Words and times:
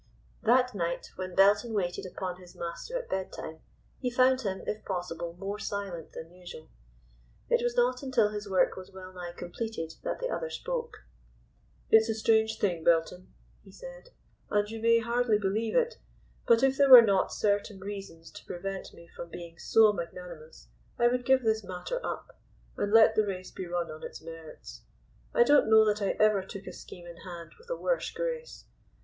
That 0.41 0.73
night, 0.73 1.11
when 1.15 1.35
Belton 1.35 1.73
waited 1.75 2.07
upon 2.07 2.37
his 2.41 2.55
master 2.55 2.97
at 2.97 3.07
bedtime, 3.07 3.59
he 3.99 4.09
found 4.09 4.41
him, 4.41 4.63
if 4.65 4.83
possible 4.83 5.33
more 5.37 5.59
silent 5.59 6.13
than 6.13 6.31
usual. 6.31 6.69
It 7.49 7.61
was 7.61 7.75
not 7.75 8.01
until 8.01 8.29
his 8.29 8.49
work 8.49 8.75
was 8.75 8.89
well 8.91 9.13
nigh 9.13 9.31
completed 9.37 9.93
that 10.01 10.19
the 10.19 10.27
other 10.29 10.49
spoke. 10.49 11.03
"It's 11.91 12.09
a 12.09 12.15
strange 12.15 12.57
thing 12.57 12.83
Belton," 12.83 13.31
he 13.63 13.71
said, 13.71 14.09
"and 14.49 14.67
you 14.71 14.81
may 14.81 15.01
hardly 15.01 15.37
believe 15.37 15.75
it, 15.75 15.99
but 16.47 16.63
if 16.63 16.77
there 16.79 16.89
were 16.89 17.03
not 17.03 17.31
certain 17.31 17.79
reasons 17.79 18.31
to 18.31 18.45
prevent 18.45 18.95
me 18.95 19.07
from 19.15 19.29
being 19.29 19.59
so 19.59 19.93
magnanimous 19.93 20.69
I 20.97 21.09
would 21.09 21.25
give 21.27 21.43
this 21.43 21.63
matter 21.63 22.03
up, 22.03 22.39
and 22.75 22.91
let 22.91 23.13
the 23.13 23.27
race 23.27 23.51
be 23.51 23.67
run 23.67 23.91
on 23.91 24.01
its 24.03 24.19
merits. 24.19 24.81
I 25.31 25.43
don't 25.43 25.69
know 25.69 25.85
that 25.85 26.01
I 26.01 26.17
ever 26.19 26.41
took 26.41 26.65
a 26.65 26.73
scheme 26.73 27.05
in 27.05 27.17
hand 27.17 27.51
with 27.59 27.69
a 27.69 27.77
worse 27.77 28.09
grace. 28.09 28.65